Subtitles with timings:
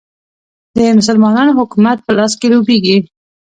[0.77, 2.97] د مسلمانانو حکومت په لاس کې لوبیږي.